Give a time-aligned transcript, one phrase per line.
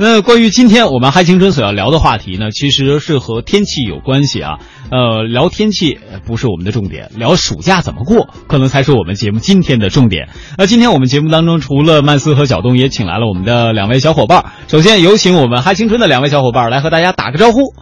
[0.00, 4.60] 那关于今天我们嗨青春所要聊的话题呢，其实是和天气有关系啊。
[4.92, 10.28] 呃，聊天气不是我们的重点，聊暑假怎么过，可能才是我们节目今天的重点。
[10.56, 14.44] 那今天我们节目当中，除了曼斯和小东，也请来了我们的两位小伙伴。
[14.68, 17.74] 首先有请我们嗨青春的两位小伙伴来和大家打个招呼。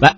[0.00, 0.16] 来，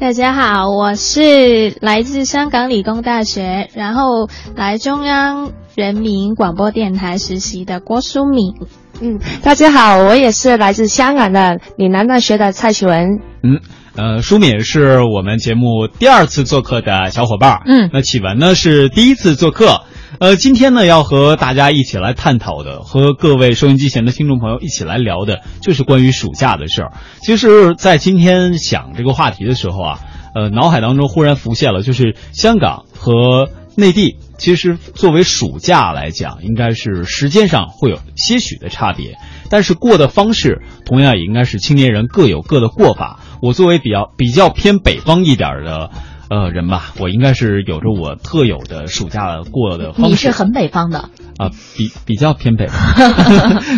[0.00, 8.54] 大家好，我是来自香港理工大学，然后来中央人民广播电台实习的郭淑敏。
[9.00, 13.20] 嗯，大家好，我也是来自香港的岭南大学的蔡启文。
[13.44, 13.60] 嗯，
[13.94, 17.60] 呃，舒敏是我们节目第二次做客的小伙伴。
[17.64, 19.82] 嗯，那启文呢是第一次做客。
[20.18, 26.92] 呃，今天呢要和大家一起来探讨的，和各位收音机前的听众朋友一起来聊的，就是关于暑假的事儿。
[27.22, 29.98] 其实，在今天想这个话题的时候啊，
[30.34, 34.16] 呃，脑海当中忽然浮现了，就是香港和内地。
[34.38, 39.18] 其实，作为暑假来讲，应该是时间上会有些许的差别，
[39.50, 43.18] 但是过的方式同样也应该是青年人各有各的过法。
[43.42, 45.90] 我作为比较比较偏北方一点的，
[46.30, 50.10] 呃人吧，我应该是有着我特有的暑假过的方式。
[50.10, 52.68] 你是很北方的啊，比比较偏北，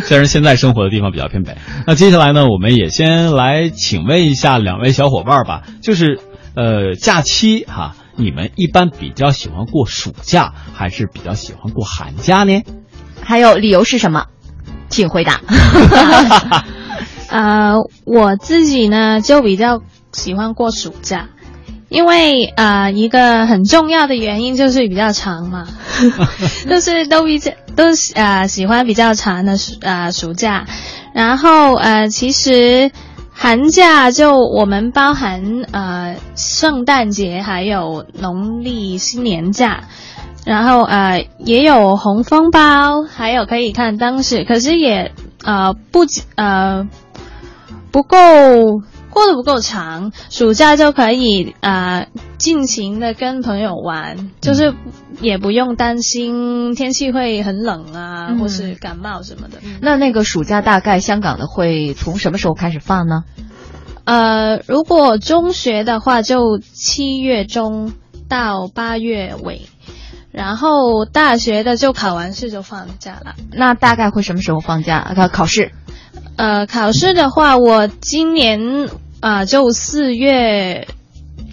[0.04, 1.56] 虽然现在生活的地方比较偏北。
[1.86, 6.20] 那接下来呢，我们也先来请问一下两位小伙伴吧，就是
[6.54, 7.96] 呃假期哈。
[8.20, 12.62] 你们一般比较喜欢过暑假，还是比较喜欢过寒假呢？
[13.22, 14.26] 还有理由是什么？
[14.88, 15.40] 请回答。
[17.30, 21.28] 呃，我自己呢就比较喜欢过暑假，
[21.88, 25.66] 因为呃一个很重要的原因就是比较长嘛，
[26.68, 27.84] 就是都比较都
[28.14, 30.66] 呃喜欢比较长的暑呃暑假，
[31.14, 32.90] 然后呃其实。
[33.42, 39.84] 寒假就我们包含呃圣诞节还有农历新年假，
[40.44, 46.00] 然后呃也有红封包，还有可以看当时，可是也呃不
[46.34, 46.86] 呃
[47.90, 48.18] 不够。
[49.10, 52.06] 过得不够长，暑假就可以啊
[52.38, 54.74] 尽情的跟朋友玩，就是
[55.20, 59.58] 也不用担心天气会很冷啊，或是感冒什么的。
[59.82, 63.24] 那那个暑假大概香港的会从什么时候开始放呢？
[64.04, 67.92] 呃，如果中学的话，就七月中
[68.28, 69.62] 到八月尾，
[70.32, 73.34] 然后大学的就考完试就放假了。
[73.52, 75.12] 那大概会什么时候放假？
[75.14, 75.72] 考考试？
[76.36, 78.88] 呃，考试的话，我今年
[79.20, 80.88] 啊就四月，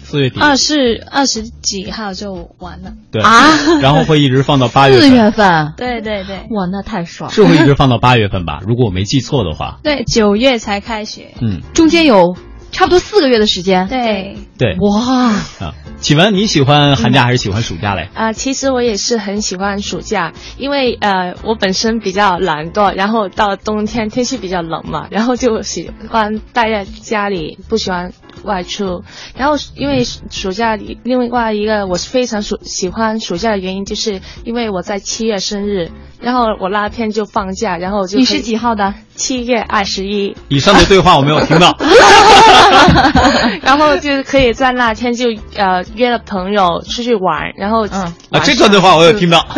[0.02, 2.92] 四月底二十二十几号就完了。
[3.10, 3.50] 对啊，
[3.82, 5.08] 然后会一直放到八月份。
[5.08, 5.72] 四月份。
[5.76, 6.36] 对对对。
[6.50, 7.30] 哇，那太爽。
[7.30, 8.60] 是会一直放到八月份吧？
[8.66, 9.80] 如果我没记错的话。
[9.82, 11.34] 对，九月才开学。
[11.40, 12.36] 嗯，中间有
[12.70, 13.88] 差不多四个月的时间。
[13.88, 14.36] 对。
[14.58, 14.76] 对。
[14.80, 15.32] 哇。
[15.60, 15.74] 啊。
[16.00, 18.08] 启文，你喜欢寒假还是喜欢暑假嘞？
[18.14, 28.12] 啊，其实我也是很喜欢暑假，因为呃，我本身比较懒惰，然后到冬天天气比较冷嘛，然后就喜欢待在家里，不喜欢
[28.44, 29.02] 外出。
[29.36, 35.90] 然后因为暑假里另外一个我是非常暑喜欢暑假的原因，就是因为我在七月生日，
[36.20, 38.94] 然后我那天就放假，然后就你是几号的？
[39.16, 40.36] 七月二十一。
[40.46, 41.76] 以上的对话我没有听到。
[43.62, 45.84] 然后就可以在那天就呃。
[45.96, 49.44] 约了朋友出去玩，然后嗯啊，这段对话我有听到，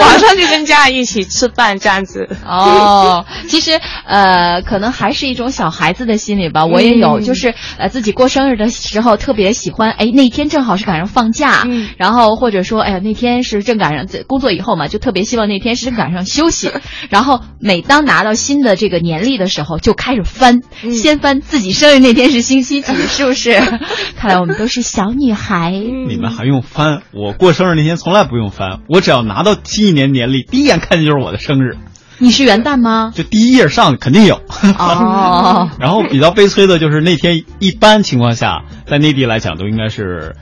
[0.00, 2.28] 晚上就跟家人一起吃饭这样子。
[2.44, 6.64] 哦，其实呃，可能还是一种小孩子的心理吧。
[6.66, 11.64] 我也有，就是呃，自己过生日的时候特别喜欢，哎，那天正好是赶上放假，
[11.96, 16.70] 然后或者说，哎呀，那天是正赶上工作以后嘛，就特别希望那天是赶上休息。
[17.10, 23.60] 然后每当拿到新的这个年历的时候，就开始翻，先翻自己生日那天是星期几，是不是？
[24.16, 25.26] 看来我们都是小女。
[25.26, 27.02] 女孩，你们还用翻？
[27.12, 31.76] 我过生日那天从来不用翻，我只要拿到新一年年历，第一眼看见就是我的生日。
[32.18, 33.12] 你是元旦吗？
[33.12, 34.36] 就第一页上肯定有。
[34.78, 35.68] 哦。
[35.80, 40.36] 然后比较悲催的就是那天，一般情况下在内地来讲都应该是。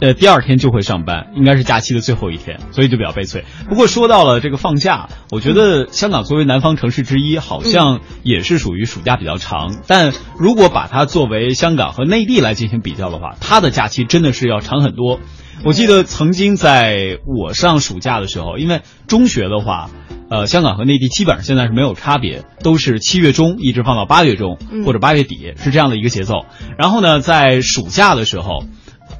[0.00, 3.44] 呃，第二天就会上班，应该是假期的最后一天，所以就比较悲催。
[3.68, 9.76] 不过说到了这个放假，我觉得香港作为南方城市之一，好像也是属于暑假比较长。
[9.86, 15.20] 但如果把它作为香港和内地来进行比较的话，它的假期真的是要长很多。
[15.64, 19.90] 我记得曾经在我上暑假的时候，因为中学的话，
[20.30, 26.46] 呃，香港和内地基本上现在是没有差别，都是七月中一直放到八月中或者八月底，是这样的一个节奏。
[26.78, 28.64] 然后呢，在暑假的时候。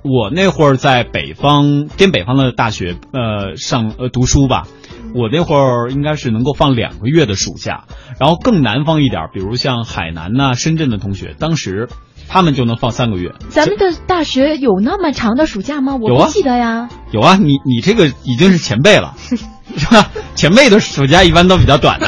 [0.04, 4.68] 我那会儿在北方偏北方的大学，呃，上呃读书吧。
[5.14, 7.84] 我那会儿应该是能够放两个月的暑假，
[8.20, 11.88] 然后更南方一点，比如像海南呐、深圳的同学，当时
[12.28, 13.32] 他们就能放三个月。
[13.48, 15.96] 咱们的大学有那么长的暑假吗？
[15.98, 16.90] 我不记得呀。
[17.10, 20.10] 有啊，你你这个已经是前辈了，是吧？
[20.34, 22.06] 前辈的暑假一般都比较短的。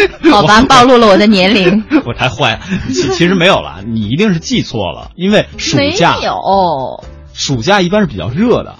[0.30, 1.84] 好吧，暴露了我的年龄。
[2.06, 6.34] 我太坏了，其其实没有了，你一定是记错了，因为暑假没有，
[7.32, 8.76] 暑假一般是比较热的。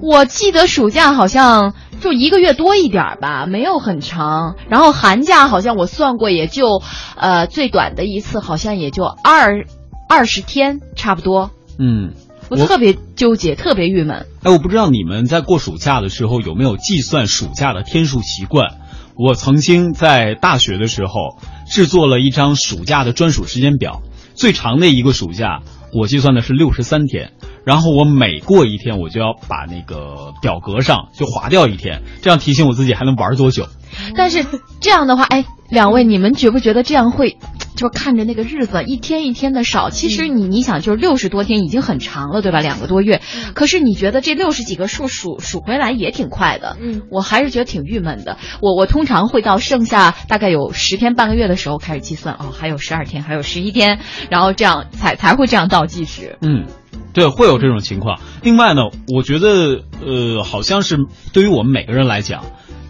[0.00, 4.56] 我记得暑假好像就一个月多一点吧，没有很长。
[4.68, 6.82] 然后寒假好像我算过，也就
[7.16, 9.66] 呃最短的一次好像也就二
[10.08, 11.50] 二十天差不多。
[11.78, 12.14] 嗯，
[12.48, 14.26] 我特别纠结，特别郁闷。
[14.42, 18.78] 哎，我不知道你们在过暑假的时候有没有计算暑假的天数习惯。
[19.18, 24.02] 我曾经在大学的时候制作了一张暑假的专属时间表，
[24.34, 27.32] 最长的一个暑假我计算的是六十三天，
[27.64, 33.66] 然后我每过一天我就要把那个表格上就划掉一天，这样提醒我自己还能玩多久。
[34.16, 34.44] 但是
[34.80, 37.38] 这样的话，哎，两位你们觉不觉得这样会？
[37.76, 42.60] 就看着那个日子一天一天的少，其实你你想，就是六十多天已经很长了，对吧？
[42.62, 43.20] 两个多月，
[43.52, 48.38] 可是你觉得这六十几个数数数回来也挺快的，嗯，我还是觉得挺郁闷的。
[48.62, 53.98] 我我通常会到剩下大概有十天半个月的时候开始计算，哦，还有十二天，还有十一天，
[54.30, 56.38] 然后这样才才会这样倒计时。
[56.40, 56.64] 嗯，
[57.12, 58.20] 对，会有这种情况。
[58.42, 58.84] 另外呢，
[59.14, 60.96] 我觉得呃，好像是
[61.34, 62.46] 对于我们每个人来讲，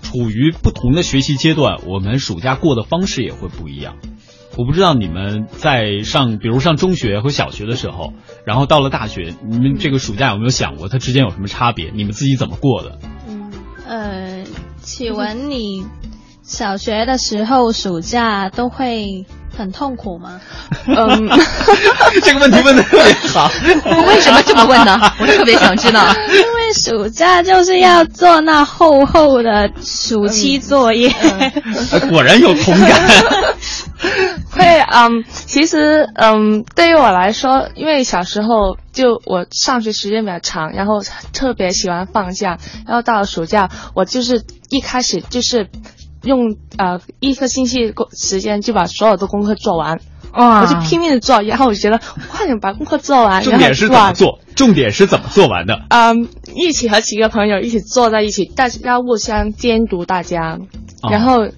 [0.07, 3.97] 处于不同的学习阶段，我们暑假过的方式也会不一样。
[4.57, 8.13] 我不知道你们在上，比如上中学和小学的时候，
[8.47, 11.91] 然后到了大学，你们这个暑假有没有想过它之间有什么差别？
[11.93, 12.99] 你们自己怎么过的？
[13.29, 13.53] 嗯，
[13.87, 14.45] 呃，
[14.81, 15.85] 启文，你
[16.43, 20.41] 小学的时候暑假都会很痛苦吗？
[20.87, 21.29] 嗯，
[22.23, 23.51] 这个问题问的特别好。
[24.09, 24.99] 为什么这么问呢？
[25.21, 26.07] 我特别想知道。
[26.77, 31.11] 暑假就是要做那厚厚的暑期作业。
[32.11, 33.01] 果然有同感。
[34.51, 41.03] 会，嗯，其实，嗯，对于我来说，因为小时候就我上学时间比较长，然后
[41.33, 45.69] 特别喜欢放假，然后到了暑假，我就是一开始就是
[46.23, 50.01] 用呃一个星期时间就把所有的功课做完，
[50.33, 53.43] 哇，我就拼命的做，然后我就觉得快点把功课做完。
[53.43, 54.39] 重点是怎么做？
[54.55, 55.83] 重点是怎么做完的？
[55.91, 60.59] 嗯，一起和几个朋友一起坐在一起，大家互相监督大家，
[61.09, 61.49] 然后。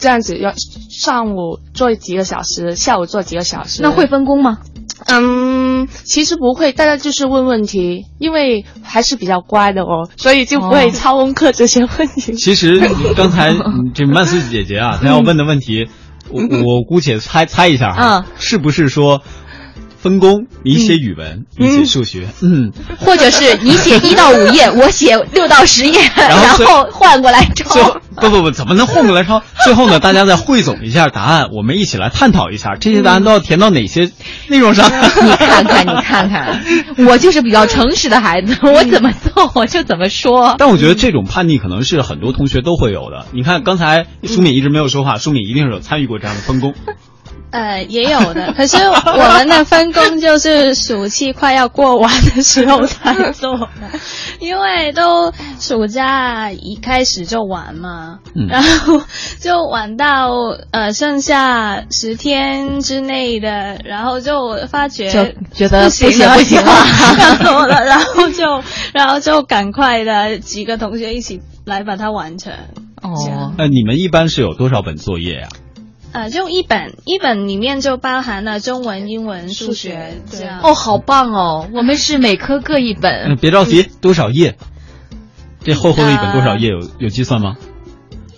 [0.00, 0.52] 这样子要
[0.88, 3.82] 上午做几个小时，下午做几个小时。
[3.82, 4.58] 那会分工吗？
[5.08, 12.34] 嗯，其实不会，大家就是问问题，因为还是比较乖的哦，所以就不会抄功课这些问题。
[12.34, 12.78] 其实
[13.16, 13.52] 刚才
[13.92, 15.88] 这曼斯姐姐啊，她要问的问题，
[16.30, 19.22] 我我姑且猜猜一下哈，是不是说？
[20.00, 28.00] 分工，你写语文，你写数学，嗯，或者是你写一到五页， 我写六到十页，然后换过来抄。
[28.20, 29.42] 不不不，怎么能换过来抄？
[29.64, 34.10] 最后呢，大家再汇总一下答案，我们一起来探讨一下这些答案都要填到哪些
[34.48, 34.88] 内容上。
[34.88, 36.62] 你看看，你看看，
[37.06, 40.54] 我就是比较诚实的孩子，我怎么做我就怎么说。
[40.58, 43.26] 但我觉得这种叛逆可能是很多同学都会有的。
[43.32, 46.74] 你看刚才舒敏一直没有说话，舒敏一定是有参与过这样的分工。
[47.50, 53.98] 呃，也有的， 可是我们的分工就是暑期快要过完的时候才做的，
[54.40, 58.46] 因为都暑假一开始就玩嘛，嗯。
[58.48, 59.00] 然后
[59.40, 60.30] 就玩到
[60.72, 65.24] 呃剩下十天之内的，然后就发觉就
[65.54, 66.72] 觉得不行不行了，
[67.18, 68.62] 要做了， 然后就
[68.92, 72.52] 然后就赶快的几个同学一起来把它完成。
[73.00, 73.14] 哦，
[73.56, 75.48] 呃，你们一般是有多少本作业呀？
[76.12, 80.60] 呃，就一本，一本里面就包含了中文、英文、数学这样。
[80.62, 81.68] 哦，好棒哦！
[81.72, 83.32] 我们是每科各一本。
[83.32, 84.56] 嗯，别着急，多少页？
[85.62, 86.68] 这厚厚的一本多少页？
[86.70, 87.56] 有有计算吗？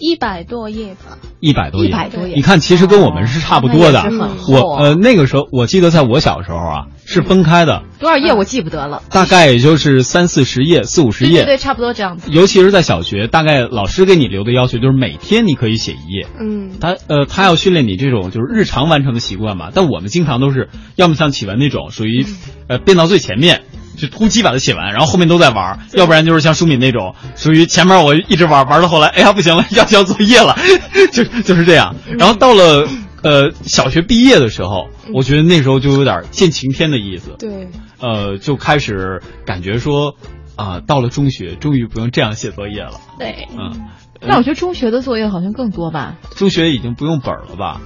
[0.00, 2.34] 一百多页吧，一百多页，一百多页。
[2.34, 4.02] 你看，其实跟我们是差不多的。
[4.48, 7.82] 我呃，那个时候我记得，在我小时候啊，是分开的。
[8.00, 12.30] 多少页我记不得了，大概也就是三四十页、四五十页，对，差不多这样子。
[12.32, 16.26] 尤其是在小学，大概老师给你留的要求就是每天你可以写一页。
[16.40, 19.70] 嗯，他呃，他要训练你这种就是日常完成的习惯嘛。
[19.74, 22.24] 但我们经常都是要么像启文那种，属于
[22.68, 23.62] 呃变到最前面。
[24.00, 30.56] 就突击把它写完，然后后面都在玩，要不然就是像舒敏那种，属于前面我一直玩，玩到后来，哎呀不行了，要交作业了，
[31.12, 31.94] 就就是这样。
[32.18, 32.88] 然后到了
[33.22, 37.36] 呃小学毕业的时候，我觉得那时候就有点见晴天的意思。
[37.38, 37.68] 对，
[38.00, 40.14] 呃，就开始感觉说
[40.56, 42.94] 啊，到了中学，终于不用这样写作业了。
[43.18, 43.80] 对，嗯，
[44.20, 46.16] 那我觉得中学的作业好像更多吧？
[46.36, 47.80] 中学已经不用本了吧？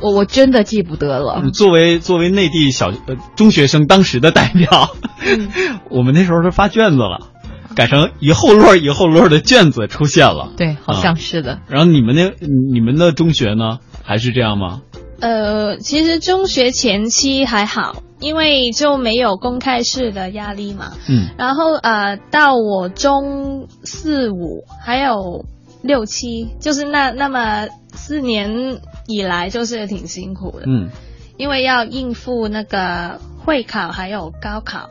[0.00, 1.42] 我我真的记不得了。
[1.52, 4.90] 作为作为内地小呃中学生当时的代表，
[5.90, 7.28] 我们那时候是发卷子了，
[7.74, 10.52] 改成一后摞一后摞的卷子出现了。
[10.56, 11.60] 对，好像是的。
[11.68, 12.32] 然后你们那
[12.72, 14.82] 你们的中学呢，还是这样吗？
[15.20, 20.92] 呃，其实中学前期还好，因为就没有公开式的压力嘛。
[21.08, 21.28] 嗯。
[21.36, 25.44] 然后呃，到我中四五还有
[25.82, 27.66] 六七，就是那那么。
[27.92, 28.80] 四年
[29.10, 30.88] 以来就是挺辛苦的，嗯，
[31.36, 34.90] 因为要应付那个会考还有高考，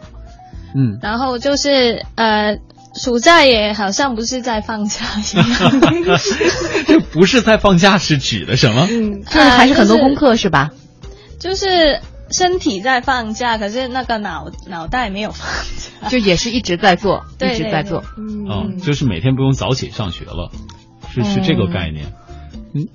[0.76, 2.58] 嗯，然后就是呃，
[2.96, 6.18] 暑假也好像不是在放假一样，
[6.86, 8.88] 这不是在放假是指的什么？
[8.90, 10.72] 嗯，就是还是很多功课是吧？
[11.40, 15.48] 就是身体在放假，可是那个脑脑袋没有放
[16.02, 18.04] 假，就也是一直在做，对一直在做。
[18.18, 20.52] 嗯，就是每天不用早起上学了，
[21.14, 22.12] 是是这个概念。
[22.74, 22.88] 嗯，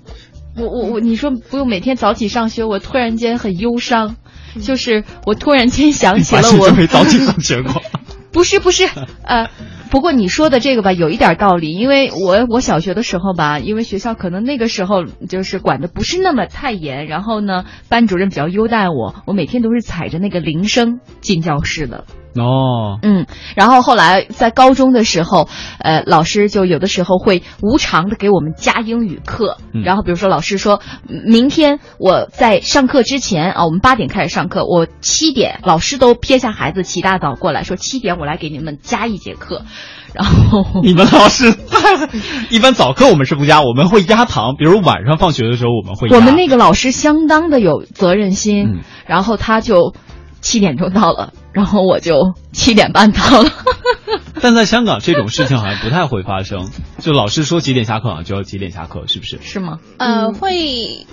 [0.56, 4.16] 我我我，你说不用每天早起上学，我突然间很忧伤，
[4.61, 7.82] 就是我突然间想起了我没早起上学过。
[8.32, 8.88] 不是不是，
[9.23, 9.49] 呃，
[9.90, 22.06] 不过你说的这个吧，有一点道理，因为我我小学的时候吧，因为学校可能那个时候就是管的不是那么太严，然后呢，班主任比较优待我，我每天都是踩着那个铃声进教室的。
[22.37, 25.49] 哦，嗯，然后后来在高中的时候，
[25.79, 30.81] 呃，老师就有的时候会无偿的给我们加英语课，嗯、然后比如说老师说，
[31.26, 39.62] 明天我在上课之前啊，我们八点开始上课，我七点，老师都撇下孩子起大早过来说七点我来给你们加一节课，
[40.12, 41.55] 然后 你们老师
[42.50, 46.09] 一般早课我们是不加，我们会压堂，比如晚上放学的时候我们会。
[46.09, 49.95] 我们那个老师相当的有责任心，嗯、然后他就
[50.41, 51.33] 七点钟到了。
[51.54, 53.50] 然后我就七点半到了，
[54.42, 56.68] 但在香港这种事情好像不太会发生，
[56.99, 59.38] 就老师说几点下课好像就要几点下课，是不是？
[59.40, 59.78] 是吗？
[59.99, 61.06] 呃，会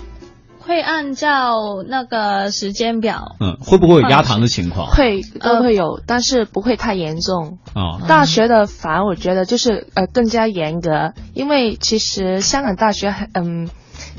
[0.58, 3.36] 会按照那个时间表。
[3.40, 4.88] 嗯，会不会有压堂的情况？
[4.90, 7.58] 会都会有，但是不会太严重。
[7.72, 13.70] 啊、哦，大学的反而我觉得就是呃更加严格，因为其实香港大学很嗯。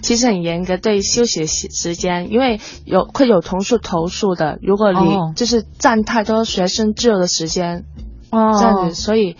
[0.03, 4.59] 其实很严格对休息时间，因为有会有同事投诉的。
[4.61, 4.99] 如果你
[5.35, 7.85] 就是占太多学生自由的时间，
[8.29, 9.37] 哦，这样子，所以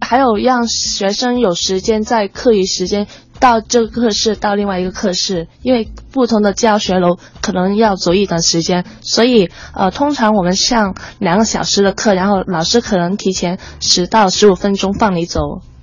[0.00, 3.08] 还有让学生有时间在课余时间
[3.40, 15.40] 到这个课室到另外一个课室，因为不同的教学楼可能要走一段时间，所以呃，通常我们上两个小时的课，然后老师可能提前十到十五分钟放你走。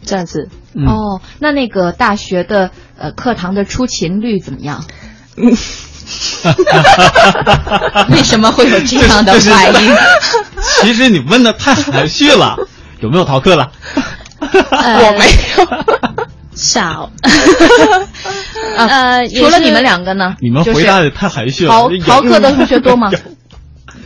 [0.08, 4.84] 这样子、嗯、哦，那那个大学的呃课堂的出勤率怎么样？
[8.10, 9.96] 为什么会有这样的反应？
[10.82, 12.56] 其实你问的太含蓄了，
[13.02, 13.72] 有没有逃课了？
[14.40, 15.26] 呃、我没
[15.58, 15.68] 有，
[16.56, 17.12] 少。
[18.78, 20.36] 呃，除了你们两个呢？
[20.40, 21.72] 你们回答的太含蓄了。
[21.74, 23.12] 逃逃课的同学多吗？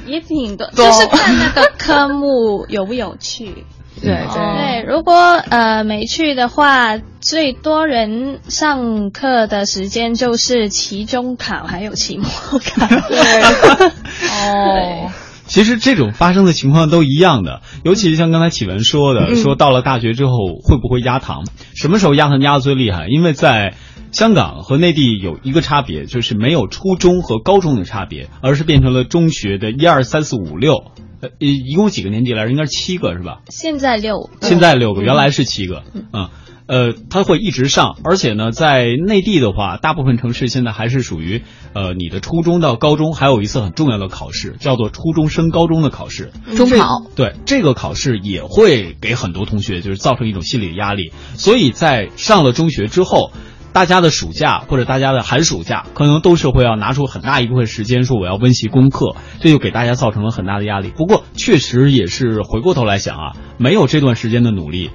[0.08, 3.64] 也挺多，就是看那个科目有不有趣。
[4.00, 12.88] 对对对，如果呃没去的话，最多人上课的时间就是期中考还有期末考。
[13.10, 15.12] 对，哦。
[15.52, 20.32] 其实这种发生的情况都一样的，尤其是像刚才启文说的，说到了大学之后
[20.64, 21.44] 会不会压堂？
[21.76, 23.08] 什么时候压堂压的最厉害？
[23.10, 23.74] 因为在
[24.14, 30.86] 香港和内地有一个差别，就是没有初中和高中的差别，而是变成了中学的一二三四五六。
[31.22, 32.52] 呃，一共几个年级来着？
[32.52, 33.42] 应该是七个是吧？
[33.50, 35.84] 现在六个，现在六个，原来是七个。
[36.12, 36.30] 嗯，
[36.66, 47.06] 呃，它会一直上，而且呢，在内地的话，大部分城市现在还是属于呃，你的初中到高中还有一次很重要的考试，叫做初中升高中的考试，中考。
[47.16, 53.32] 对，这个考试也会给很多同学就是造成一种心理的压力，所以在上了中学之后。
[53.74, 60.92] 大家的暑假或者大家的寒暑假，可能都是会要拿出很大一部分时间说我要温习功课，这就给大家造成了很大的压力。
[60.96, 64.92] 不过确实也是回过头来想啊，没有这段时间的努力，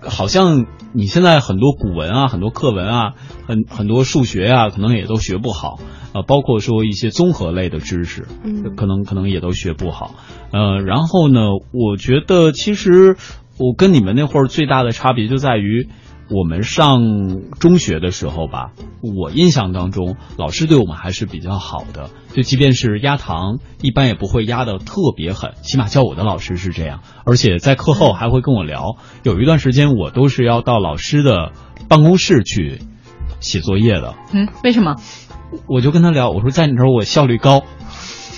[0.00, 3.12] 好像你现在很多古文啊、很多课文啊、
[3.46, 5.78] 很很多数学啊，可能也都学不好。
[6.14, 8.26] 呃，包括说一些综合类的知识，
[8.78, 10.14] 可能可能也都学不好。
[10.52, 11.40] 呃，然后呢，
[11.72, 13.16] 我觉得其实
[13.58, 15.88] 我跟你们那会儿最大的差别就在于。
[16.28, 22.10] 我们上中学的时候吧，我印象当中，老师对我们还是比较好的。
[22.32, 27.00] 就即便是压堂，一般也不会压的特别狠，起码教我的老师是这样。
[27.24, 28.96] 而且在课后还会跟我聊。
[29.22, 31.52] 有一段时间，我都是要到老师的
[31.88, 32.80] 办公室去
[33.38, 34.14] 写作业的。
[34.32, 34.96] 嗯，为什么？
[35.68, 37.62] 我就跟他聊，我说在你这儿我效率高，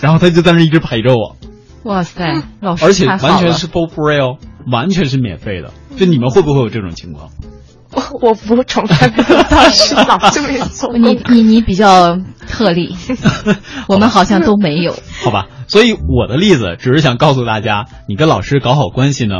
[0.03, 1.37] 然后他就在那一直陪着我。
[1.85, 4.37] 哇塞，老师而且完全是 for free 哦，
[4.71, 5.73] 完全是免费的。
[5.97, 7.31] 就你们会不会有这种情况？
[8.13, 12.97] 我 我不从来不到是老师没做你你你比较特例，
[13.89, 14.95] 我们好像都没有。
[15.25, 19.35] 好吧，所以我的例子只是想告诉大家，你跟老师搞好关系呢，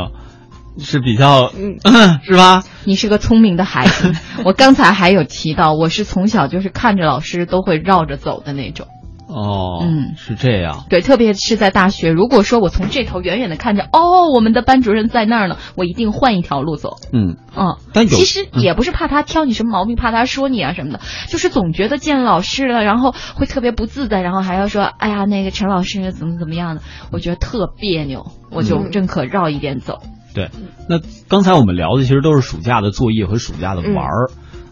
[0.79, 1.51] 是比较，
[1.83, 2.63] 嗯，是吧？
[2.85, 4.13] 你是个聪明的孩子。
[4.45, 8.87] 我刚才还有提到，我是从小就是看着老师都会绕着走的那种。
[9.29, 10.85] 哦，嗯，是这样。
[10.89, 16.97] 对，特别是在大学，如果说我从这头远远的看着，哦，我们的班主任在那儿呢，我一定换一条路走。
[17.13, 26.81] 嗯嗯，但其实也不是怕他挑你什么毛病，怕他说你啊什么的，就是总觉得见老师了，然后会特别不自在，然后还要说，哎呀，那个陈老师怎么怎么样的，
[27.11, 29.99] 我觉得特别扭，我就认可绕一点走。
[30.33, 30.49] 对，
[30.87, 34.31] 那刚才我们聊的其实都是暑假的作业和暑假的玩儿。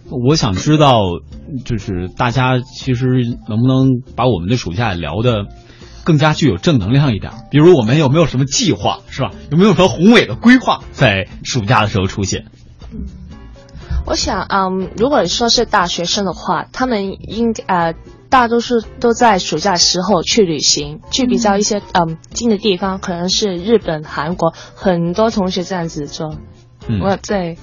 [0.10, 1.02] 我想知道，
[1.66, 3.06] 就是大家其实
[3.48, 5.46] 能不能把我们的暑假聊的
[6.04, 7.34] 更加具有正能量一点？
[7.52, 9.32] 比如我们有没有什么计划，是吧？
[9.52, 12.46] 有没有什么宏伟的规划在暑假的时候出现？
[14.06, 17.94] 我想，嗯，如果说是大学生的话，他们应呃
[18.30, 26.38] 大多数都在暑假时候去旅行，去比较一些嗯近的地方，可能是日本、韩国，很多同学这样子做。
[26.88, 27.58] 嗯，我对。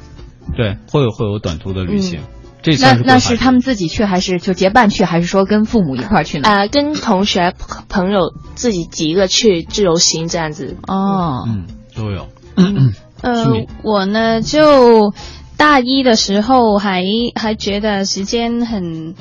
[0.55, 2.21] 对，会有会有短途的旅行，
[2.64, 6.49] 这那那是他们自己去，还是就结伴去，还是说跟父母一块儿去呢？
[6.49, 7.52] 呃，跟同学
[7.90, 10.78] 朋友自己几个去自由行这样子。
[10.87, 12.26] 哦，嗯，都有。
[12.56, 15.12] 嗯呃，我呢就
[15.59, 17.04] 大一的时候还
[17.35, 19.14] 还觉得时间很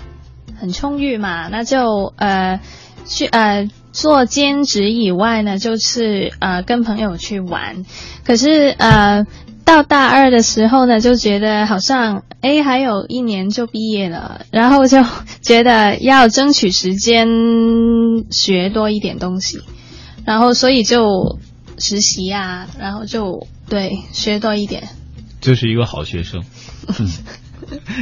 [0.58, 2.62] 很充裕嘛，那就呃
[3.06, 7.84] 去呃做兼职以外呢，就是呃跟朋友去玩，
[8.26, 9.26] 可是呃。
[9.66, 14.98] 到大二的时候呢，就觉得好像哎，还有一年就毕业了，然后就
[15.42, 17.28] 觉得要争取时间
[18.30, 19.60] 学多一点东西，
[20.26, 21.40] 然后所以就
[21.78, 24.90] 实习啊，然后就对学多一点，
[25.42, 26.44] 就是一个好学生。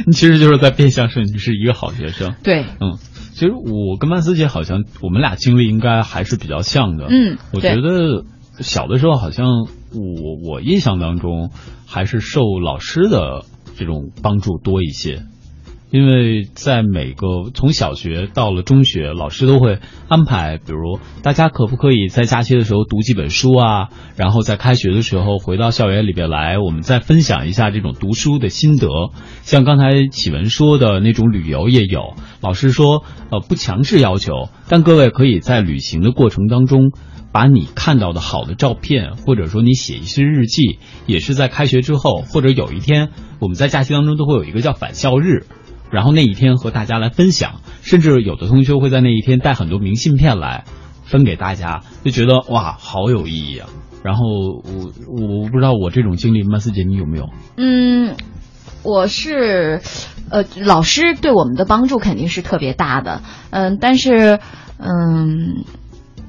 [0.06, 2.34] 你其实就是在变相说你是一个好学生。
[2.42, 2.98] 对，嗯，
[3.32, 7.06] 其实我跟曼斯姐好像我们俩经历应该还是比较像的。
[7.08, 8.24] 嗯，我觉得
[8.62, 9.66] 小的时候好像。
[9.94, 11.50] 我我印象当中
[11.86, 13.44] 还是受老师的
[13.76, 15.24] 这种帮助多一些，
[15.90, 28.88] 因为在每个从小学到了中学，老师都会安排，比如大家可不可以在假期的时候读几本书啊，然后在开学的时候回到校园里边来，我们再分享一下这种读书的心得。
[29.42, 36.92] 像刚才启文说的那种旅游也有，老师说呃不强制要求，但各位可以在旅行的过程当中。
[37.32, 45.46] 把你看到的好的照片，或者说你写一些日记，也是在开学之后，或者有一天我们在假期当中都会有一个叫返校日，
[45.90, 50.64] 然后那一天和大家来分享，甚至有的同学会在那一天带很多明信片来
[51.04, 53.68] 分给大家，就觉得哇，好有意义啊！
[54.04, 57.30] 然后我我不知道我这种经历，曼斯姐你有没有？
[57.56, 58.14] 嗯，
[58.82, 59.80] 我是，
[60.28, 64.38] 呃，老师对我们的帮助肯定是特别大的，嗯，但是，
[64.78, 65.64] 嗯。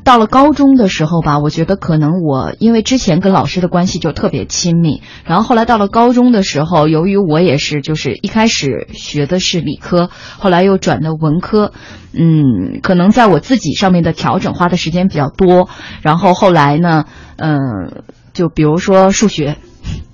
[0.04, 11.72] 到了高中的时候吧，我觉得可能我因为之前跟老师的关系就特别亲密，然后后来到了高中的时候，由于我也是就是一开始学的是理科，后来又转的文科，
[12.13, 15.70] 嗯，可能在我自己上面的调整花的时间比较多，
[16.02, 17.06] 然后后来呢，
[17.38, 19.58] 嗯，就比如说数学。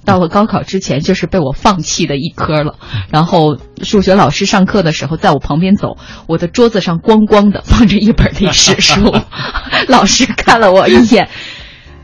[0.05, 2.75] 到了高考之前，就是被我放弃的一科了。
[3.11, 9.13] 然后数学老师上课的时候，在我旁边走，我的桌子上光光的放着一本历史书。
[9.87, 11.29] 老师看了我一眼，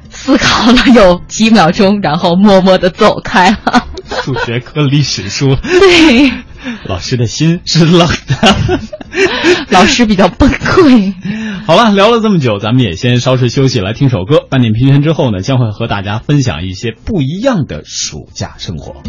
[0.10, 3.88] 思考了有几秒钟，然后默默的走开了。
[4.24, 6.32] 数学课历史书，对，
[6.88, 8.80] 老师的心是冷的，
[9.70, 11.14] 老师比较崩溃。
[11.66, 14.40] 好了，聊了这么久，咱们也先稍事休息，来听首歌。
[14.50, 19.02] 半点评圈之后呢，将会和大家分享一些不一样的暑假生活。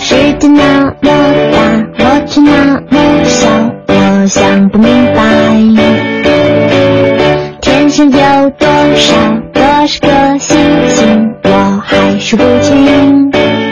[0.00, 1.10] 世界那么大，
[1.98, 3.48] 我却那么小，
[3.86, 5.99] 我想不明白，天
[8.04, 9.14] 有多少
[9.52, 10.56] 多少个星
[10.88, 13.69] 星，我还数不清。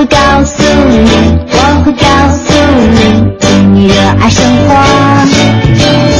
[0.00, 2.54] 会告诉你，我会告诉
[2.94, 2.98] 你，
[3.74, 6.19] 你热爱生活。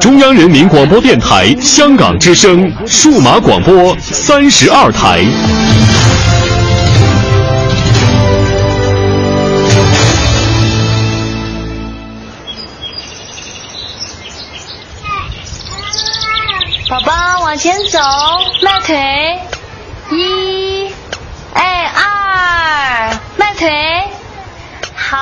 [0.00, 5.24] 中央人民广播电台香港之声数码广播三十二台。
[16.88, 17.98] 宝宝往前走，
[18.62, 19.40] 迈腿，
[20.12, 20.88] 一，
[21.54, 23.68] 哎二，迈腿，
[24.94, 25.18] 好。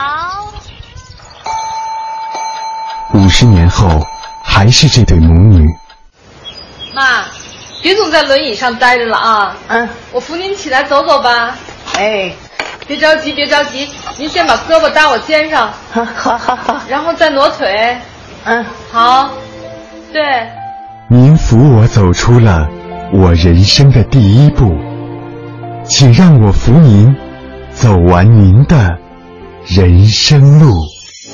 [3.15, 4.07] 五十年后，
[4.55, 5.69] 还是这对母女。
[6.95, 7.25] 妈，
[7.83, 9.57] 别总在轮椅上待着了啊！
[9.67, 11.57] 嗯，我扶您起来走走吧。
[11.97, 12.33] 哎，
[12.87, 17.97] 别着急，别着急，您先把胳膊搭我肩上，好好好好，然后再挪腿。
[18.45, 19.29] 嗯，好，
[20.13, 20.23] 对，
[21.11, 22.69] 您扶我走出了
[23.13, 24.73] 我人生的第一步，
[25.85, 27.13] 请让我扶您
[27.73, 28.97] 走完您的
[29.67, 30.73] 人生路。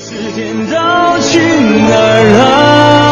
[0.09, 3.10] 时间都去哪儿了？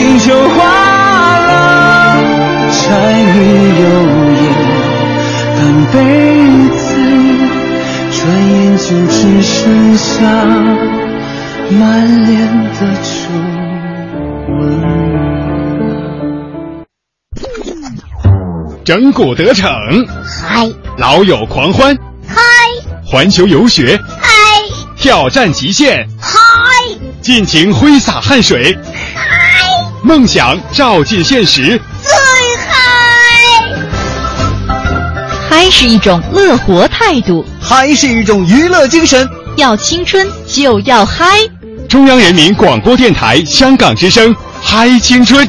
[0.00, 0.64] 星球化
[1.40, 2.16] 了
[2.72, 2.78] 柴
[3.22, 3.36] 米
[3.80, 3.84] 油
[4.40, 4.42] 盐
[5.54, 5.60] 半
[5.92, 5.94] 辈
[6.74, 6.80] 子
[8.10, 9.52] 转眼就只剩
[9.98, 10.08] 下
[11.78, 11.78] 满
[12.26, 12.32] 脸
[12.72, 13.12] 的皱
[14.48, 14.56] 纹
[18.82, 19.68] 整蛊得逞
[20.24, 21.94] 嗨老友狂欢
[22.26, 22.40] 嗨
[23.04, 24.30] 环球游学嗨
[24.96, 26.38] 挑战极限嗨
[27.20, 28.74] 尽情挥洒汗水
[30.02, 32.12] 梦想照进现实，最
[32.68, 32.74] 嗨！
[35.48, 41.38] 嗨是一种乐活态度，嗨是一种娱乐精神，要青春就要嗨。
[41.86, 45.46] 中央人民广播电台香港之声，嗨青春。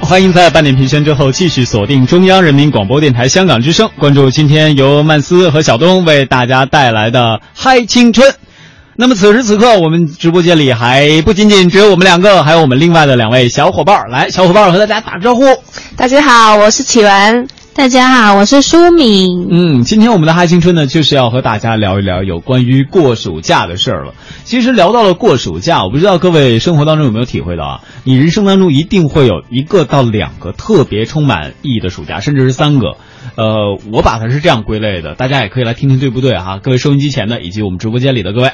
[0.00, 8.26] 欢迎在半点评宣之后继续锁定中央人民广播电台香港之声，关注今天由曼斯和小东为大家带来的《嗨青春》。
[8.96, 14.08] 那么此时此刻，我们直播间里还不仅仅只有我们两个，还有我们另外的两位小伙伴。
[14.08, 15.44] 来，小伙伴和大家打个招呼。
[15.96, 17.57] 大家好，我是启文。
[17.78, 19.46] 大家好，我是舒敏。
[19.52, 24.14] 嗯，今天我们的嗨青春呢，就是要和大家聊一聊有关于过暑假的事儿了。
[24.42, 27.80] 其实聊到了过暑假，我不知道各位生活当中有没有体会到啊？
[28.02, 32.96] 你人生当中一定会有一个到两个特别充满意义的暑假，甚至是三个。
[33.36, 36.58] 呃，我把它是这样归类的，大家也可以来听听对不对哈？
[36.60, 38.50] 各位收音机前的以及我们直播间里的各位，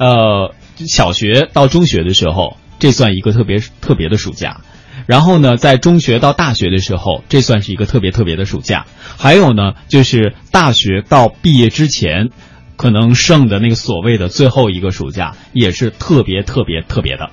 [0.00, 4.62] 呃，小学到中学的时候，这算一个特别特别的暑假。
[5.06, 8.86] 然后呢，在中学到大学的时候，这算是一个特别特别的暑假。
[9.18, 12.30] 还有呢，就是大学到毕业之前，
[12.76, 17.30] 可能剩的那个所谓的最后一个暑假，也是特别特别特别的。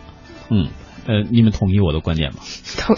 [0.50, 0.68] 嗯，
[1.08, 2.40] 呃，你们同意我的观点吗？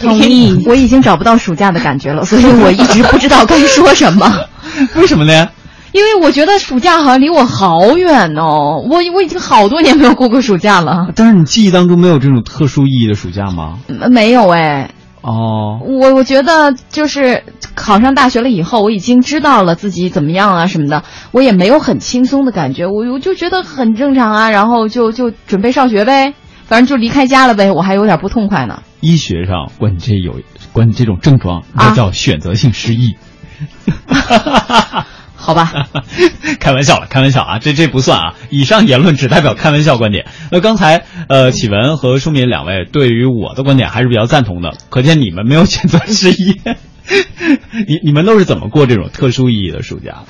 [0.00, 0.62] 同意。
[0.66, 4.48] 我已经找不到暑假的感觉了，所以我一直不知道该说什么。
[4.96, 5.48] 为什么呢？
[5.94, 11.06] 因为我觉得暑假好像离我好远哦，我我已经好多年没有过过暑假了。
[11.14, 13.78] 但是你记忆当中没有这种特殊意义的暑假吗？
[14.10, 14.90] 没有哎。
[15.22, 15.78] 哦。
[15.86, 17.44] 我我觉得就是
[17.76, 26.34] 考上大学了以后，我已经知道了自己怎么样啊什么的，我也没有很轻松的感觉，我我就觉得很正常啊，然后就就准备上学呗，
[26.66, 28.82] 反正就离开家了呗，我还有点不痛快呢。
[28.98, 30.40] 医学上管这有
[30.72, 33.14] 管这种症状，这叫选择性失忆。
[35.44, 35.88] 好吧，
[36.58, 38.34] 开玩笑了，开玩笑啊，这这不算啊。
[38.48, 40.24] 以上言论只代表开玩笑观点。
[40.50, 46.76] 那刚才呃，启文和舒敏两位对于我的观点还是比较赞同的，可见你们没有选择失业。
[47.86, 50.22] 你你们都是怎么过这种特殊意义的暑假？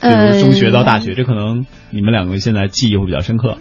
[0.00, 3.58] 比如中学到大学，这可能你们两个现在记忆会比较深刻。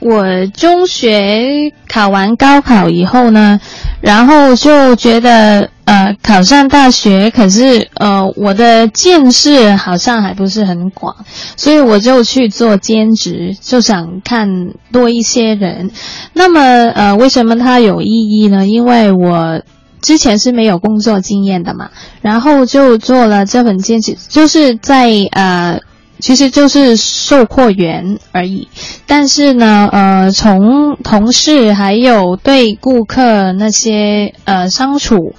[0.00, 3.60] 我中学考完高考以后呢，
[4.00, 11.14] 然后就觉得呃考上大学，可是呃我的见识好像还不是很广，
[11.56, 14.48] 所以我就去做兼职，就想看
[14.92, 15.90] 多一些人。
[16.32, 18.66] 那么呃为什么它有意义呢？
[18.66, 19.62] 因为我
[20.00, 21.90] 之前是没有工作经验的嘛，
[22.22, 25.80] 然后就做了这份兼职，就是在呃。
[26.20, 28.68] 其实就是售货员而已，
[29.04, 35.34] 但是呢，呃，从同事还有对顾客那些呃相处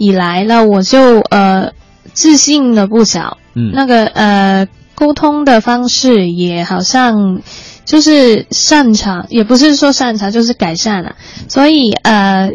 [0.00, 1.72] 以来呢，我就呃
[2.14, 3.36] 自信了不少。
[3.54, 7.42] 嗯，那个呃沟通的方式也好像
[7.84, 11.16] 就是擅长，也不是说擅长，就是改善了。
[11.48, 12.52] 所以呃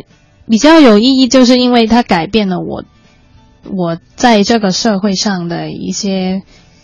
[0.49, 2.84] 比较有意义，就是因为它改变了我
[3.69, 6.41] 我在这个社会上的一些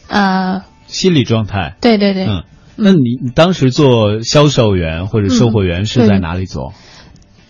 [0.08, 0.62] 呃。
[0.86, 2.44] 心理状态，对对对，嗯，
[2.76, 6.74] 那你你当时做销售员或者售货员是在哪里做？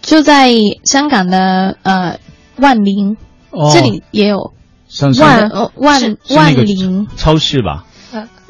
[0.02, 0.52] 就在
[0.84, 2.20] 香港的呃
[2.62, 3.18] 万宁，
[3.74, 4.54] 这里也有
[5.20, 7.84] 万万万宁超市吧？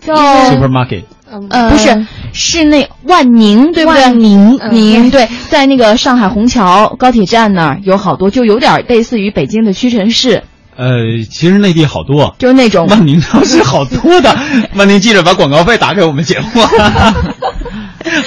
[0.01, 1.03] 叫 supermarket，
[1.49, 4.01] 呃不是，是那万宁对不对？
[4.01, 10.43] 万宁宁对，在那个上海虹桥高铁站那儿有好多，就有点类似于北京的屈臣氏。
[10.75, 10.87] 呃，
[11.29, 14.35] 其实内地好多，就是那种万宁超市好多的。
[14.73, 16.47] 万宁记者把广告费打给我们节目，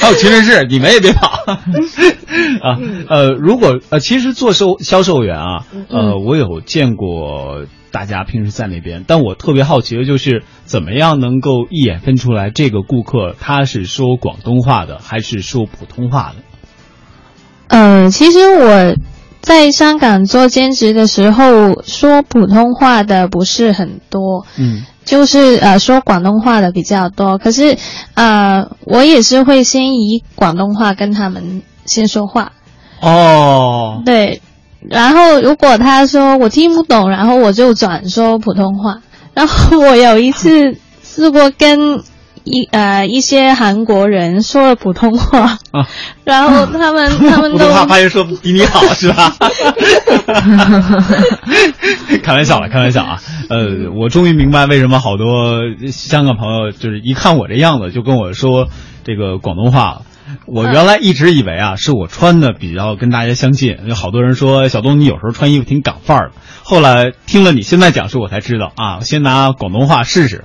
[0.01, 1.29] 还有屈臣氏，你们也别跑
[2.63, 2.79] 啊。
[3.09, 16.43] 呃，如果呃，其实做售销售员啊，呃，我有见过大家平时在那边，但我特别好奇的就是怎么样能够一眼分出来这个顾客他是说广东话的还是说普通话的？
[17.69, 18.95] 嗯，其实我。
[19.45, 27.37] 在香港做兼职的时候，说普通话的不是很多，嗯，就是呃说广东话的比较多。
[27.37, 27.77] 可是，
[28.15, 32.53] 呃，我也是会先以广东话跟他们先说话。
[33.01, 34.41] 哦，对，
[34.89, 39.01] 然后如果他说我听不懂，然后我就转说普通话。
[39.35, 42.03] 然后我有一次试过跟
[42.45, 45.89] 一呃一些韩国人说了普通话，啊，
[46.25, 49.33] 然后他们 他们都普通话发音说比你好是吧？
[52.23, 53.21] 开玩笑了，开玩笑啊。
[53.49, 58.69] 呃，我终于明白为什么好多香港朋友就是一看我这样子就跟我说
[59.05, 60.03] 这个广东话了。
[60.47, 66.35] 我原来一直以为啊，是我穿的比较跟大家相近，有好多人说小东你有时候穿衣服挺港范儿的。
[66.63, 70.45] 后来听了你现在讲述，我才知道啊，先拿广东话试试，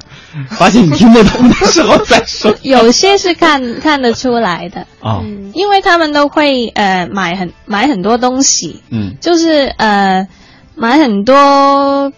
[0.49, 2.53] 发现你听不懂的时候再说。
[2.61, 5.21] 有些是看看得出来的啊，
[5.53, 10.27] 因为他们都会呃买很买很多东西，嗯，就是呃
[10.75, 12.11] 买很多。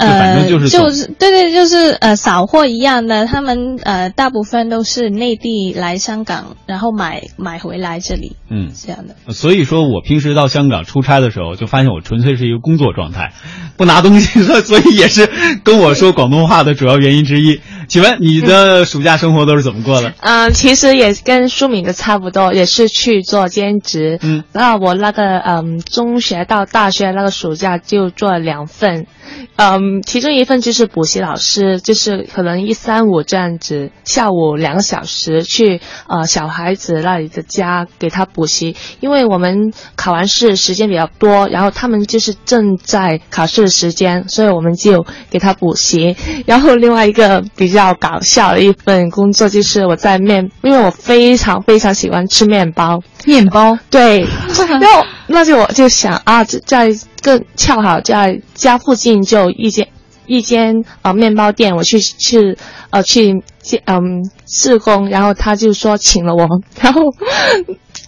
[0.00, 9.32] 呃，就是对对，就是呃扫货一样的，他们呃大部分都是内地来香港，然后买买回来这里，嗯，这样的。
[9.32, 13.32] 所以说我平时到香港出差的时候，就发现我纯粹是一个工作状态，
[13.76, 15.28] 不拿东西， 所以也是
[15.62, 17.60] 跟我说广东话的主要原因之一。
[17.90, 20.14] 请问你的暑假生活都是怎么过的？
[20.20, 24.20] 嗯，其实也跟舒敏的差不多，也是去做兼职。
[24.22, 29.08] 嗯，那我那个嗯中学到大学那个暑假就做了两份。
[29.56, 46.16] 嗯，其中一份就是补习老师，就是可能一三五这样子，下午两个小时去呃小孩子那里的家给他补习，因为我们考完试时间比较多，然后他们就是正在考试的时间，所以我们就给他补习。
[46.46, 53.76] 然后另外一个比较搞笑的一份工作就是我在面，因为我非常非常喜欢吃面包，面包？
[53.90, 54.20] 对，
[54.68, 56.90] 然后那就我就想啊，在
[57.22, 59.88] 更恰好在家附近就一间
[60.26, 62.56] 一间呃面包店，我去去
[62.90, 63.42] 呃去
[63.86, 66.46] 嗯试工，然后他就说请了我，
[66.80, 67.02] 然后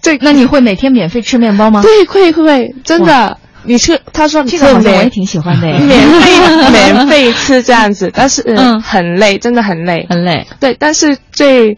[0.02, 1.82] 对， 那你会每天免费吃面包吗？
[1.82, 8.80] 对，会会，真的，你吃，他说这个好像我也挺喜欢的， 免费免费吃这样子， 但是嗯。
[8.82, 11.76] 很累，真的很累，很累，对，但是最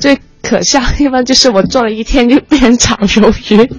[0.00, 3.70] 最可笑的地方就是我做了一天就变长鱿鱼。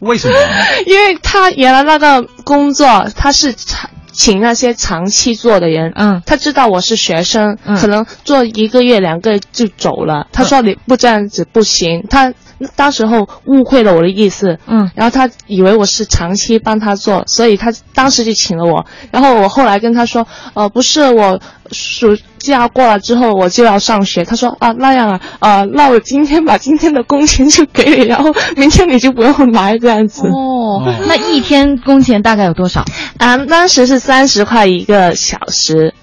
[0.00, 0.34] 为什么？
[0.86, 10.26] 因为他原来那个工作，他是长请那些长期做的人，嗯，他知道我是学生，嗯，可能做一个月两个月就走了。
[10.32, 12.32] 他说你不这样子不行，他
[12.76, 18.84] 当时候误会了我的意思，嗯，然后他以为我是长期帮他做，所以他当时就请了我。
[19.10, 24.24] 然后我后来跟他说，呃，不是我暑假过了之后我就要上学。
[24.24, 30.26] 他说啊那样啊，呃那我今天把今天的工钱就给你，然后明天你就不用来这样子。
[30.28, 32.84] 哦，那一天工钱大概有多少？
[33.18, 35.94] 啊，当时是三十块一个小时，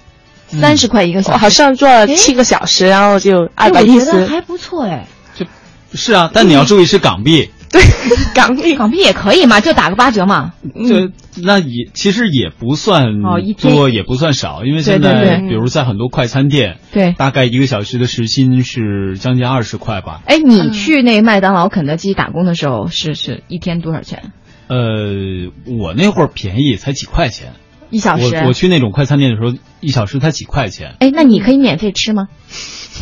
[0.60, 5.06] 三十块一个小时，好像做了七个小时，然后就二百一十，还不错哎。
[5.94, 7.50] 是啊，但你要注意是港币。
[7.70, 7.80] 对，
[8.34, 10.54] 港币港币也可以嘛，就打个八折嘛。
[10.88, 13.22] 这那也其实也不算
[13.60, 20.20] 多，也不算少，因为现在比如在很多快餐店，对，大概一个小时的时薪是将近二十块吧。
[20.26, 24.32] 哎，你去那麦当劳、肯德基打工的时候，是是一天多少钱？
[24.66, 27.52] 呃，我那会儿便宜，才几块钱
[27.90, 28.34] 一小时。
[28.34, 30.96] 我我去那种快餐店的时候，一小时才几块钱。
[30.98, 32.26] 哎，那你可以免费吃吗？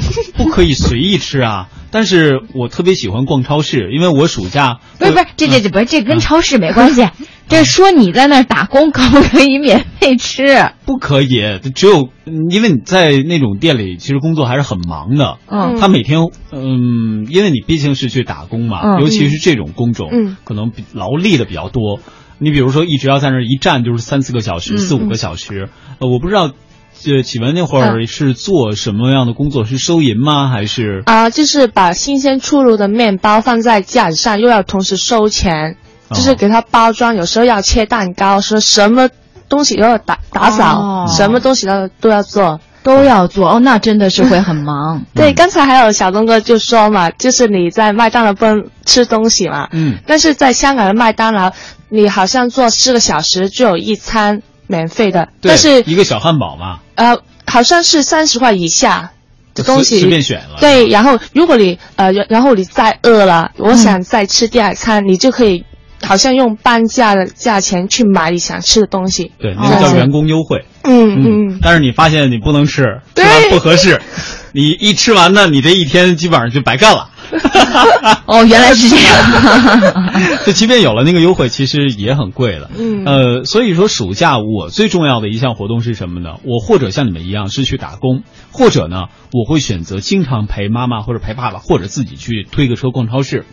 [0.36, 1.68] 不可以随意吃啊！
[1.90, 7.08] 但是我特别喜欢逛超市，因为我暑假不是不是这这这不是这跟超市没关系，
[7.48, 10.70] 这说你在那儿打工可不可以免费吃？
[10.84, 12.10] 不可以，只有
[12.50, 15.38] 因为你在那种店里，其实工作还是很忙的。
[15.46, 16.20] 嗯，他每天
[16.52, 22.00] 嗯，因为你毕竟是去打工嘛，嗯、尤其是这种工种，嗯，可能劳力的比较多。
[22.38, 25.70] 你比如说，一直要在那儿一站就是三四个小时、嗯、四五个小时。
[25.98, 26.52] 呃，我不知道。
[27.00, 29.64] 这启文那会儿是做什么样的工作？
[29.64, 30.48] 是收银吗？
[30.48, 35.76] 还是啊，就是把新鲜出炉的面包放在架子上，又要同时收钱，
[36.10, 37.14] 就是给它包装。
[37.14, 39.08] 有时候要切蛋糕，说什么
[39.48, 43.54] 东西都要打打扫，哦、什么东西都都要做，都要做。
[43.54, 45.04] 哦，那真的是会很忙。
[45.14, 51.52] 对，刚才还有小东哥就说嘛，就是你在麦当劳不能吃东西嘛，嗯，但是在香港的麦当劳，
[51.88, 54.42] 你好像做四个小时就有一餐。
[54.70, 59.12] 免费的，但是一个小汉堡嘛，呃，好像是三十块以下
[59.54, 60.56] 的东西随便选了。
[60.60, 65.64] 对，然后如果你呃，然后你再饿了，我想再吃第二餐，嗯、你就可以
[66.02, 69.30] 好像用半价的价钱去买你想吃的东西。
[69.38, 70.64] 对，那个叫员工优惠。
[70.82, 71.58] 嗯嗯。
[71.62, 72.82] 但是你发现你不能吃，
[73.14, 74.02] 吃完不合适，
[74.50, 77.10] 你一吃完呢，你这一天基本上就白干了。
[78.26, 80.42] 哦，原来是这样。
[80.46, 82.70] 就即便有了那个优惠，其实也很贵了。
[82.78, 86.36] 嗯，呃，所以说暑假我最重要的一项活动是什么呢？
[86.44, 88.22] 我或者像你们一样是去打工，
[88.52, 93.44] 或者呢，我会选择经常陪妈妈或者陪爸爸，或者自己去推个车逛超市。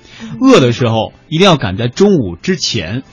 [0.41, 3.03] 饿的时候一定要赶在中午之前。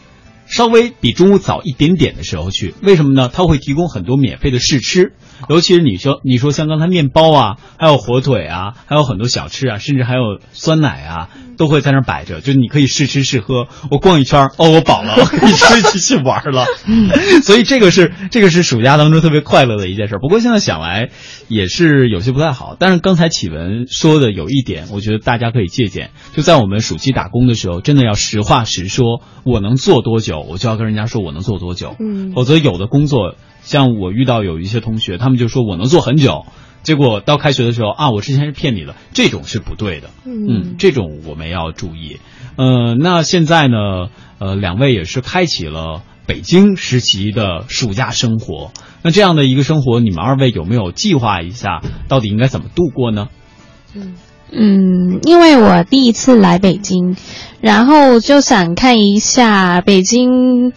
[0.45, 3.31] 稍微比中午早一点点的时候去，为什么呢？
[3.33, 5.15] 它会提供很多免费的试吃，
[5.49, 13.67] 尤其是你说你说像刚才面包啊，还有火腿啊，还有很多小吃啊，甚至还有酸奶啊，都会在那儿摆着，就你可以试吃试喝。
[13.91, 16.65] 我逛一圈，哦，我饱了，我可以吃继续玩了。
[17.43, 20.17] 所以这个是这个是暑假当中特别快乐的一件事。
[20.21, 21.11] 不过现在想来
[21.49, 22.77] 也是有些不太好。
[22.79, 31.97] 但是刚才启文说的有一点，我觉得大家可以借鉴，就在我们暑期打工的时候，真的要实话实说，我能做多久，我就要跟人家说我能做多久。
[31.99, 36.47] 嗯否则有的工作，像我遇到有一些同学，他们就说我能做很久，
[36.83, 40.11] 结果到开学的时候啊，我之前是骗你的，这种是不对的。
[40.25, 42.19] 嗯，这种我们要注意。
[42.57, 44.09] 呃，那现在呢，
[44.39, 48.73] 呃，两位也是开启了北京实习的暑假生活。
[49.03, 53.29] 那这样的一个生活，你们二位有没有计划一下，到底应该怎么度过呢？
[54.51, 57.17] 嗯，因为我第一次来北京，
[57.61, 60.73] 然后就想看一下北京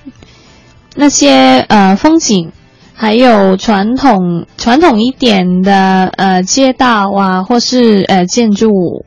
[0.95, 2.51] 那些呃风景，
[2.95, 9.05] 还有传统传统一点的呃街道啊，或是呃建筑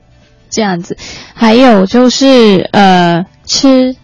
[0.51, 0.97] 这样子，
[1.35, 3.97] 还有就是呃吃。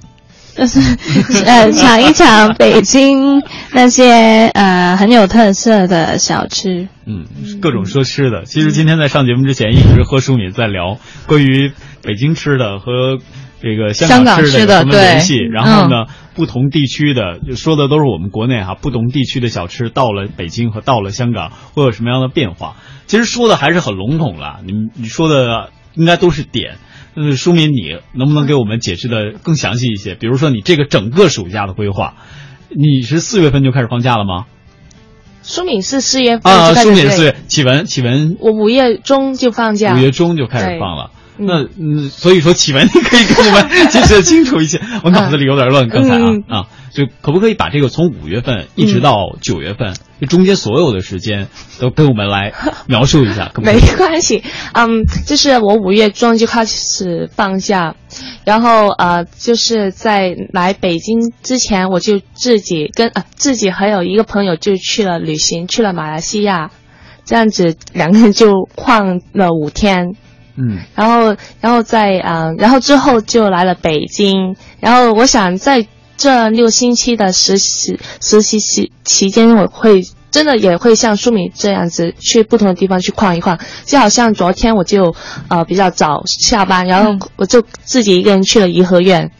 [0.57, 0.79] 就是
[1.47, 6.87] 呃尝一尝北京那些呃很有特色的小吃。
[7.07, 7.27] 嗯，
[7.61, 8.45] 各种说吃的。
[8.45, 11.73] 其实今天在上节目之前，一直和舒敏在聊关于
[12.05, 13.19] 北京吃的和
[13.65, 15.39] 这个香港吃的有什么联系。
[15.39, 22.77] 然后呢，不同地区的就说的都是我们国内哈，不同地区的小吃到了北京和到了香港会有什么样的变化？
[23.07, 26.77] 其实说的还是很笼统了，你你说的应该都是点。
[27.17, 30.17] 嗯，舒敏，你能不能给我们解释的更详细一些？
[30.17, 32.15] 比如说你这个整个暑假的规划，
[32.71, 34.47] 你是四月份就开始放假了吗？
[35.45, 41.11] 舒敏是四月份啊，舒敏四月，启文启文，我五月中就放假，五月中就开始放了。
[41.37, 44.81] 对那嗯，所以说启文，你可以跟我们 解释的清楚一些。
[45.03, 51.49] 我脑子里有点乱，刚才啊、嗯啊，就可不可以把这个从五月份一直到九月份，这中间所有的时间
[51.81, 52.53] 都跟我们来
[52.87, 53.51] 描述一下？
[53.53, 54.43] 可可没关系，
[54.75, 57.97] 嗯，就是我五月中就开始放假，
[58.45, 66.71] 然后呃，就是在来北京之前，我就自己跟呃自己还有一个朋友就去了旅行，去了马来西亚，
[67.25, 70.15] 这样子两个人就晃了五天。
[70.57, 75.87] 嗯，然后，然后在嗯、呃，然后之后就来了北京，然后我想在
[76.17, 85.15] 这六星期的实习实习期期间，我会真的也会像舒敏这样子去不同的地方去逛一逛，就好像昨天我就
[85.49, 89.33] 呃比较早下班，然后我就自己一个人去了颐和园。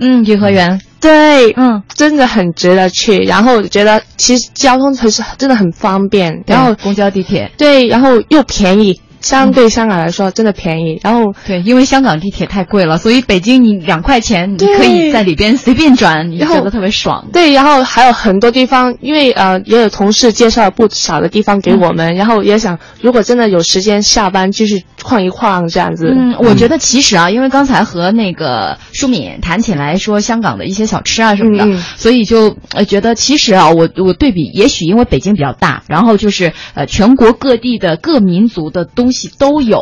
[0.00, 3.18] 嗯，颐和园，对，嗯，真的很值得去。
[3.24, 9.00] 然后我觉得其实交通还是真的很方便，然后公交、地铁，对，然后又便宜。
[9.20, 10.98] 相对香港来说，真的便宜。
[11.02, 17.26] 然后对，因为香港地铁太贵了，所以北京你两块钱，你可以在里边随便转，你觉得特别爽。
[17.32, 26.12] 对，然后还有很多地方，因为呃也有同事介绍了不少的地方给我们，嗯、然后也想如果真的有时间下班，继续晃一晃这样子。
[26.14, 39.80] 嗯，我觉得其实啊，因为刚才和那个舒敏谈起来说香港的一些小吃啊什么的，嗯、所以就呃觉得其实啊，我我对比，也许因为北京比较大，然后就是呃全国各地的各民族的东西都有，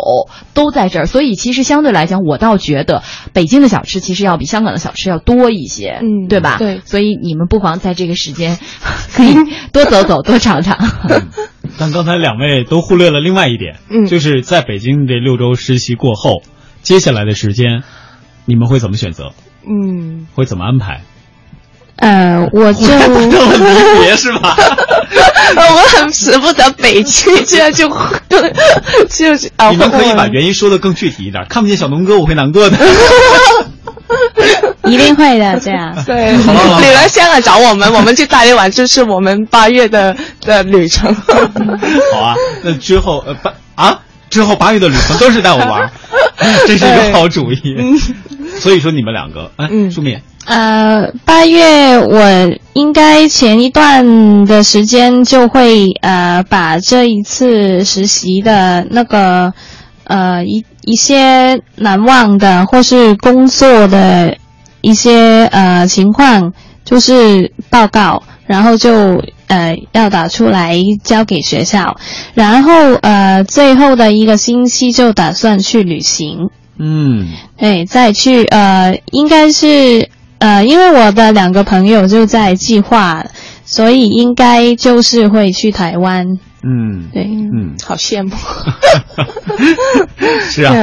[0.55, 3.03] 都在这儿，所以其实相对来讲，我倒觉得
[3.33, 6.57] 北京的小吃其实要比香港的小吃要多一些，嗯，对吧？
[6.59, 8.59] 对，所以你们不妨在这个时间
[9.15, 9.35] 可以
[9.73, 10.77] 多走走， 多尝尝。
[11.09, 11.29] 嗯、
[11.79, 16.43] 但刚才两位都忽略了另外一点，嗯，就是在北京这六周实习过后，
[16.83, 17.83] 接下来的时间，
[18.45, 19.33] 你们会怎么选择？
[19.69, 21.03] 嗯，会怎么安排？
[21.97, 24.57] 呃，我就 离别是吧？
[25.57, 27.89] 我很舍不得北京，这样就
[29.09, 29.71] 就就啊。
[29.71, 32.77] 你们可以把原因说的更具体一点，看不见小龙哥我会难过的。
[34.85, 35.97] 一定会的，这样。
[36.05, 41.13] 对，你来香港找我们，我们去大连玩，就是我们八月的的旅程。
[41.15, 43.99] 好啊，那之后呃八啊
[44.31, 45.91] 之后八月的旅程都是带我玩，
[46.67, 47.59] 这是一个好主意。
[48.61, 50.21] 所以说你们两个，哎，舒敏。
[50.47, 52.21] 呃，八月我
[52.75, 59.53] 应该前一段的时间就会呃把这一次实习的那个
[60.05, 64.37] 呃一一些难忘的或是工作的
[64.83, 66.53] 一些呃情况，
[66.85, 71.97] 就是报告，然后就呃要打出来交给学校，
[72.35, 76.51] 然后呃最后的一个星期就打算去旅行。
[76.79, 80.09] 嗯，对，再去呃应该是。
[80.39, 83.25] 呃，因为我的两个朋友就在计划，
[83.65, 86.39] 所以应该就是会去台湾。
[86.69, 88.35] 嗯，对，嗯，好羡慕。
[90.51, 90.75] 是啊，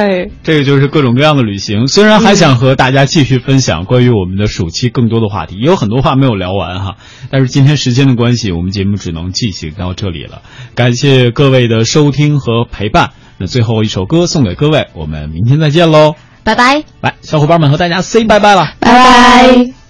[0.42, 1.88] 这个就是各种各样的旅行。
[1.88, 6.96] 虽然还想和大家继续分享关于我们的暑期更多的话题，也有很多话没有聊完哈。
[7.30, 10.40] 但是今天时间的关系，我们节目只能进行到这里了。
[10.74, 13.10] 感谢各位的收听和陪伴。
[13.36, 16.14] 那最后一首歌送给各位，我们明天再见喽，
[16.44, 16.84] 拜拜。
[17.00, 19.83] 来，小伙伴们和大家 say 拜拜了，拜拜。